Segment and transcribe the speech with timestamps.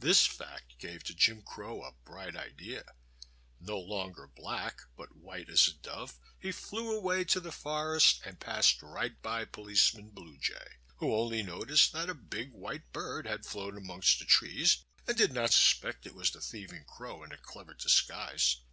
[0.00, 2.82] This fact gave to Jim Crow a bright idea.
[3.60, 8.40] No longer black, but white as a dove, he flew away to the forest and
[8.40, 13.46] passed right by Policeman Blue Jay, who only noticed that a big white bird had
[13.46, 17.38] flown amongst the trees, and did not suspect it was the thieving crow in a
[17.38, 18.56] clever disguise.